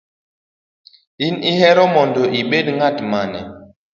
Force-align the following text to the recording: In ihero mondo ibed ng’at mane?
In 1.25 1.35
ihero 1.51 1.83
mondo 1.93 2.21
ibed 2.39 2.65
ng’at 2.75 2.97
mane? 3.11 3.41